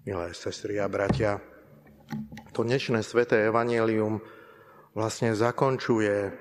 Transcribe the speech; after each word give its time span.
milé 0.00 0.32
sestry 0.32 0.80
a 0.80 0.88
bratia. 0.88 1.36
To 2.56 2.64
dnešné 2.64 3.04
sveté 3.04 3.44
evanelium 3.44 4.16
vlastne 4.96 5.36
zakončuje 5.36 6.32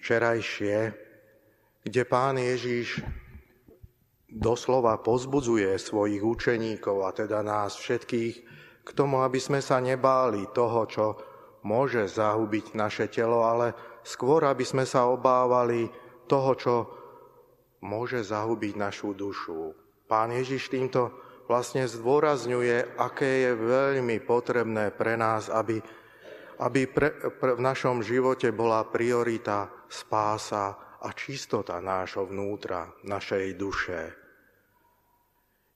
včerajšie, 0.00 0.76
kde 1.84 2.02
pán 2.08 2.40
Ježiš 2.40 3.04
doslova 4.32 4.96
pozbudzuje 5.04 5.76
svojich 5.76 6.24
učeníkov, 6.24 7.04
a 7.04 7.12
teda 7.12 7.44
nás 7.44 7.76
všetkých, 7.76 8.34
k 8.84 8.90
tomu, 8.96 9.20
aby 9.20 9.36
sme 9.36 9.60
sa 9.60 9.76
nebáli 9.80 10.48
toho, 10.56 10.88
čo 10.88 11.06
môže 11.68 12.08
zahubiť 12.08 12.76
naše 12.76 13.12
telo, 13.12 13.44
ale 13.44 13.76
skôr, 14.04 14.44
aby 14.48 14.64
sme 14.64 14.88
sa 14.88 15.08
obávali 15.08 15.88
toho, 16.24 16.52
čo 16.56 16.74
môže 17.84 18.24
zahubiť 18.24 18.74
našu 18.80 19.12
dušu. 19.12 19.76
Pán 20.08 20.32
Ježiš 20.32 20.72
týmto 20.72 21.12
vlastne 21.44 21.84
zdôrazňuje, 21.84 22.96
aké 22.96 23.48
je 23.48 23.52
veľmi 23.52 24.16
potrebné 24.24 24.92
pre 24.92 25.16
nás, 25.20 25.52
aby, 25.52 25.80
aby 26.60 26.80
pre, 26.88 27.12
pre, 27.36 27.56
v 27.56 27.60
našom 27.60 28.00
živote 28.00 28.48
bola 28.52 28.84
priorita 28.88 29.68
spása 29.88 30.98
a 31.04 31.08
čistota 31.12 31.84
nášho 31.84 32.24
vnútra, 32.24 32.88
našej 33.04 33.44
duše. 33.60 34.00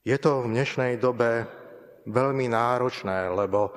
Je 0.09 0.17
to 0.17 0.41
v 0.41 0.57
dnešnej 0.57 0.97
dobe 0.97 1.45
veľmi 2.09 2.49
náročné, 2.49 3.29
lebo 3.29 3.77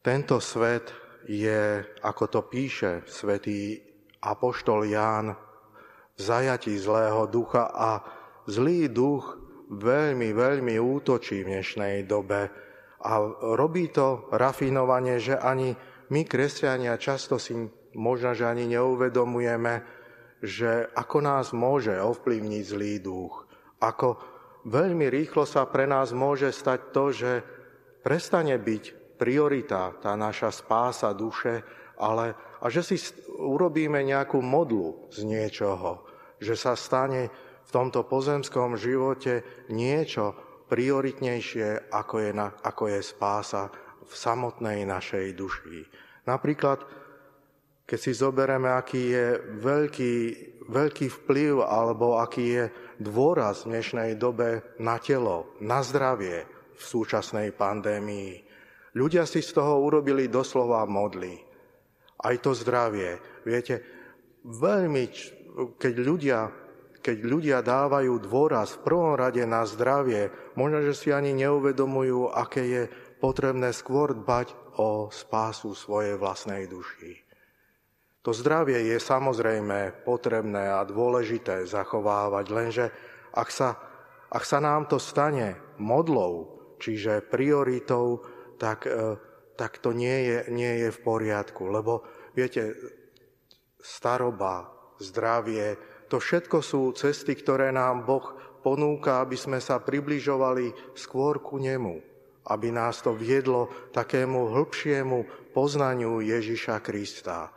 tento 0.00 0.40
svet 0.40 0.96
je, 1.28 1.84
ako 2.00 2.24
to 2.32 2.40
píše 2.48 3.04
svätý 3.04 3.76
Apoštol 4.24 4.88
Ján, 4.88 5.36
v 6.16 6.20
zajatí 6.20 6.76
zlého 6.80 7.28
ducha 7.28 7.68
a 7.68 8.00
zlý 8.48 8.88
duch 8.88 9.49
veľmi, 9.70 10.34
veľmi 10.34 10.74
útočí 10.76 11.46
v 11.46 11.56
dnešnej 11.56 12.04
dobe 12.10 12.50
a 13.00 13.12
robí 13.56 13.88
to 13.94 14.28
rafinovanie, 14.34 15.22
že 15.22 15.38
ani 15.38 15.72
my, 16.10 16.26
kresťania, 16.26 16.98
často 16.98 17.38
si 17.38 17.54
možno, 17.94 18.34
že 18.34 18.50
ani 18.50 18.66
neuvedomujeme, 18.66 19.74
že 20.42 20.90
ako 20.90 21.18
nás 21.22 21.54
môže 21.54 21.94
ovplyvniť 21.94 22.62
zlý 22.66 22.94
duch. 22.98 23.46
Ako 23.80 24.18
veľmi 24.66 25.06
rýchlo 25.06 25.46
sa 25.46 25.64
pre 25.70 25.86
nás 25.86 26.10
môže 26.10 26.50
stať 26.50 26.80
to, 26.90 27.04
že 27.14 27.32
prestane 28.02 28.58
byť 28.58 29.16
priorita, 29.16 30.00
tá 30.02 30.12
naša 30.18 30.50
spása 30.50 31.14
duše, 31.14 31.62
ale 32.00 32.32
a 32.60 32.68
že 32.68 32.84
si 32.84 32.96
urobíme 33.36 34.00
nejakú 34.04 34.40
modlu 34.40 35.08
z 35.12 35.24
niečoho, 35.24 36.04
že 36.40 36.56
sa 36.56 36.76
stane 36.76 37.28
v 37.66 37.70
tomto 37.70 38.06
pozemskom 38.06 38.74
živote 38.74 39.66
niečo 39.70 40.34
prioritnejšie, 40.70 41.90
ako 41.90 42.14
je, 42.22 42.30
na, 42.30 42.54
ako 42.62 42.94
je 42.94 43.00
spása 43.02 43.70
v 44.06 44.12
samotnej 44.14 44.86
našej 44.86 45.34
duši. 45.34 45.82
Napríklad, 46.30 46.86
keď 47.86 47.98
si 47.98 48.12
zoberieme, 48.14 48.70
aký 48.70 49.02
je 49.10 49.26
veľký, 49.58 50.14
veľký 50.70 51.06
vplyv 51.10 51.66
alebo 51.66 52.22
aký 52.22 52.44
je 52.54 52.64
dôraz 53.02 53.66
v 53.66 53.74
dnešnej 53.74 54.14
dobe 54.14 54.62
na 54.78 55.02
telo, 55.02 55.58
na 55.58 55.82
zdravie 55.82 56.46
v 56.78 56.82
súčasnej 56.82 57.50
pandémii. 57.50 58.46
Ľudia 58.94 59.26
si 59.26 59.42
z 59.42 59.58
toho 59.58 59.82
urobili 59.82 60.30
doslova 60.30 60.86
modly. 60.86 61.34
Aj 62.22 62.34
to 62.38 62.54
zdravie. 62.54 63.42
Viete, 63.42 63.82
veľmi, 64.46 65.04
keď 65.74 65.94
ľudia 65.98 66.38
keď 67.10 67.26
ľudia 67.26 67.58
dávajú 67.58 68.22
dôraz 68.22 68.78
v 68.78 68.86
prvom 68.86 69.18
rade 69.18 69.42
na 69.42 69.66
zdravie, 69.66 70.30
možno, 70.54 70.78
že 70.86 70.94
si 70.94 71.08
ani 71.10 71.34
neuvedomujú, 71.34 72.30
aké 72.30 72.62
je 72.62 72.82
potrebné 73.18 73.74
skôr 73.74 74.14
dbať 74.14 74.54
o 74.78 75.10
spásu 75.10 75.74
svojej 75.74 76.14
vlastnej 76.14 76.70
duši. 76.70 77.18
To 78.22 78.30
zdravie 78.30 78.94
je 78.94 79.02
samozrejme 79.02 80.06
potrebné 80.06 80.70
a 80.70 80.86
dôležité 80.86 81.66
zachovávať, 81.66 82.46
lenže 82.46 82.86
ak 83.34 83.50
sa, 83.50 83.74
ak 84.30 84.46
sa 84.46 84.62
nám 84.62 84.86
to 84.86 85.02
stane 85.02 85.58
modlou, 85.82 86.62
čiže 86.78 87.26
prioritou, 87.26 88.22
tak, 88.54 88.86
e, 88.86 89.18
tak 89.58 89.82
to 89.82 89.90
nie 89.90 90.30
je, 90.30 90.38
nie 90.54 90.86
je 90.86 90.94
v 90.94 91.02
poriadku. 91.02 91.66
Lebo 91.74 92.06
viete, 92.38 92.78
staroba, 93.82 94.70
zdravie, 95.02 95.89
to 96.10 96.18
všetko 96.18 96.58
sú 96.58 96.90
cesty, 96.98 97.38
ktoré 97.38 97.70
nám 97.70 98.02
Boh 98.02 98.34
ponúka, 98.66 99.22
aby 99.22 99.38
sme 99.38 99.62
sa 99.62 99.78
približovali 99.78 100.98
skôr 100.98 101.38
ku 101.38 101.62
Nemu, 101.62 102.02
aby 102.50 102.68
nás 102.74 102.98
to 102.98 103.14
viedlo 103.14 103.70
takému 103.94 104.50
hĺbšiemu 104.50 105.50
poznaniu 105.54 106.18
Ježiša 106.18 106.82
Krista. 106.82 107.54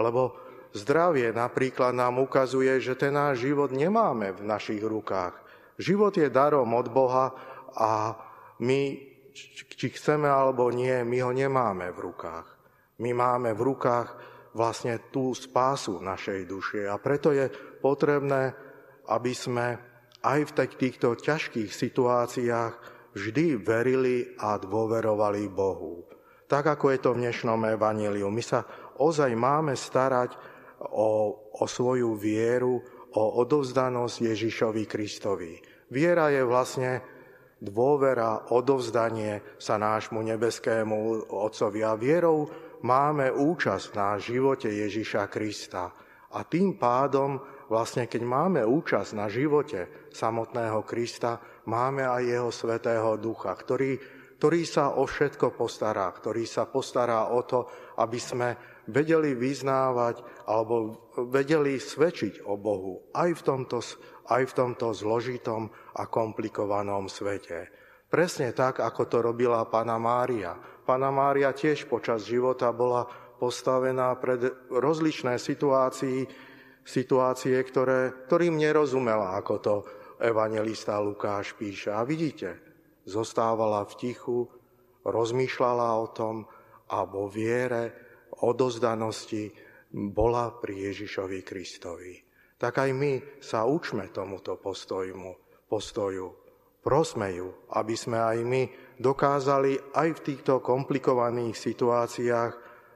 Lebo 0.00 0.40
zdravie 0.72 1.28
napríklad 1.36 1.92
nám 1.92 2.24
ukazuje, 2.24 2.80
že 2.80 2.96
ten 2.96 3.12
náš 3.12 3.44
život 3.44 3.68
nemáme 3.68 4.32
v 4.32 4.42
našich 4.48 4.80
rukách. 4.80 5.36
Život 5.76 6.16
je 6.16 6.32
darom 6.32 6.72
od 6.72 6.88
Boha 6.88 7.36
a 7.76 8.16
my, 8.64 8.96
či 9.32 9.86
chceme 9.92 10.28
alebo 10.28 10.72
nie, 10.72 11.04
my 11.04 11.18
ho 11.20 11.32
nemáme 11.36 11.92
v 11.92 11.98
rukách. 12.10 12.48
My 13.00 13.16
máme 13.16 13.56
v 13.56 13.64
rukách 13.72 14.08
vlastne 14.54 14.98
tú 15.14 15.34
spásu 15.34 16.02
našej 16.02 16.46
duše. 16.46 16.86
A 16.90 16.98
preto 16.98 17.30
je 17.30 17.50
potrebné, 17.78 18.54
aby 19.06 19.32
sme 19.34 19.78
aj 20.20 20.40
v 20.52 20.54
týchto 20.76 21.16
ťažkých 21.16 21.70
situáciách 21.70 22.74
vždy 23.16 23.58
verili 23.58 24.36
a 24.38 24.60
dôverovali 24.60 25.48
Bohu. 25.50 26.06
Tak 26.50 26.78
ako 26.78 26.90
je 26.90 26.98
to 26.98 27.10
v 27.14 27.20
dnešnom 27.26 27.62
evaníliu. 27.78 28.26
My 28.26 28.42
sa 28.42 28.66
ozaj 28.98 29.30
máme 29.38 29.78
starať 29.78 30.34
o, 30.90 31.34
o 31.54 31.64
svoju 31.64 32.18
vieru, 32.18 32.82
o 33.14 33.22
odovzdanosť 33.42 34.16
Ježišovi 34.34 34.82
Kristovi. 34.86 35.58
Viera 35.90 36.30
je 36.30 36.42
vlastne 36.46 37.02
dôvera, 37.58 38.50
odovzdanie 38.50 39.42
sa 39.58 39.78
nášmu 39.78 40.22
nebeskému 40.22 41.30
Otcovi. 41.30 41.82
A 41.82 41.94
vierou 41.94 42.50
máme 42.82 43.32
účasť 43.32 43.86
na 43.96 44.16
živote 44.16 44.68
Ježiša 44.68 45.28
Krista. 45.28 45.92
A 46.30 46.46
tým 46.46 46.78
pádom, 46.78 47.42
vlastne 47.66 48.06
keď 48.06 48.22
máme 48.22 48.60
účasť 48.62 49.10
na 49.18 49.26
živote 49.26 50.10
samotného 50.14 50.86
Krista, 50.86 51.42
máme 51.66 52.06
aj 52.06 52.22
jeho 52.22 52.50
svetého 52.54 53.18
ducha, 53.18 53.50
ktorý, 53.50 53.98
ktorý 54.38 54.62
sa 54.62 54.94
o 54.94 55.10
všetko 55.10 55.58
postará, 55.58 56.06
ktorý 56.06 56.46
sa 56.46 56.70
postará 56.70 57.34
o 57.34 57.42
to, 57.42 57.66
aby 57.98 58.18
sme 58.22 58.48
vedeli 58.90 59.34
vyznávať 59.34 60.46
alebo 60.46 61.10
vedeli 61.30 61.78
svedčiť 61.78 62.46
o 62.46 62.58
Bohu 62.58 63.10
aj 63.14 63.30
v 63.38 63.42
tomto, 63.42 63.78
aj 64.30 64.42
v 64.50 64.56
tomto 64.56 64.94
zložitom 64.94 65.70
a 65.98 66.06
komplikovanom 66.06 67.06
svete. 67.10 67.70
Presne 68.10 68.50
tak, 68.50 68.82
ako 68.82 69.02
to 69.06 69.18
robila 69.22 69.62
Pana 69.70 69.94
Mária. 69.94 70.58
Pana 70.90 71.14
Mária 71.14 71.54
tiež 71.54 71.86
počas 71.86 72.26
života 72.26 72.74
bola 72.74 73.06
postavená 73.38 74.10
pred 74.18 74.42
rozličné 74.74 75.38
situácie, 75.38 76.26
situácie 76.82 77.54
ktoré, 77.62 78.26
ktorým 78.26 78.58
nerozumela, 78.58 79.38
ako 79.38 79.54
to 79.62 79.74
evangelista 80.18 80.98
Lukáš 80.98 81.54
píše. 81.54 81.94
A 81.94 82.02
vidíte, 82.02 82.58
zostávala 83.06 83.86
v 83.86 83.92
tichu, 84.02 84.50
rozmýšľala 85.06 85.88
o 85.94 86.06
tom 86.10 86.42
a 86.90 87.06
vo 87.06 87.30
viere, 87.30 87.94
odozdanosti 88.42 89.46
bola 89.94 90.58
pri 90.58 90.90
Ježišovi 90.90 91.38
Kristovi. 91.46 92.18
Tak 92.58 92.82
aj 92.82 92.90
my 92.90 93.38
sa 93.38 93.62
učme 93.62 94.10
tomuto 94.10 94.58
postoju, 94.58 95.14
postoju 95.70 96.49
Prosme 96.80 97.36
ju, 97.36 97.52
aby 97.76 97.92
sme 97.92 98.16
aj 98.16 98.38
my 98.40 98.62
dokázali 98.96 99.76
aj 99.92 100.08
v 100.16 100.24
týchto 100.32 100.64
komplikovaných 100.64 101.52
situáciách 101.52 102.52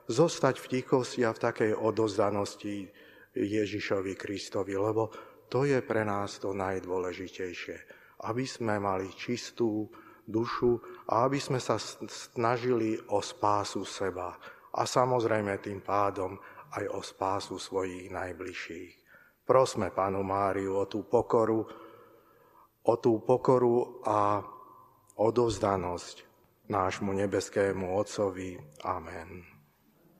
zostať 0.08 0.54
v 0.60 0.68
tichosti 0.72 1.20
a 1.24 1.36
v 1.36 1.42
takej 1.44 1.72
odozdanosti 1.76 2.88
Ježišovi 3.36 4.16
Kristovi, 4.16 4.72
lebo 4.72 5.12
to 5.52 5.68
je 5.68 5.84
pre 5.84 6.00
nás 6.00 6.40
to 6.40 6.56
najdôležitejšie. 6.56 7.76
Aby 8.24 8.48
sme 8.48 8.80
mali 8.80 9.12
čistú 9.12 9.92
dušu 10.24 10.80
a 11.12 11.28
aby 11.28 11.36
sme 11.36 11.60
sa 11.60 11.76
snažili 12.08 12.96
o 13.12 13.20
spásu 13.20 13.84
seba 13.84 14.32
a 14.72 14.82
samozrejme 14.88 15.60
tým 15.60 15.84
pádom 15.84 16.40
aj 16.72 16.84
o 16.88 17.00
spásu 17.04 17.60
svojich 17.60 18.08
najbližších. 18.08 18.92
Prosme 19.44 19.92
Pánu 19.92 20.24
Máriu 20.24 20.80
o 20.80 20.88
tú 20.88 21.04
pokoru, 21.04 21.68
o 22.84 22.92
tú 23.00 23.20
pokoru 23.24 24.04
a 24.04 24.44
odovzdanosť 25.16 26.16
nášmu 26.68 27.12
nebeskému 27.12 27.96
Otcovi. 27.96 28.60
Amen. 28.84 29.53